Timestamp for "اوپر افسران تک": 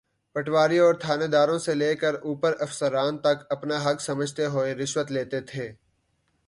2.23-3.37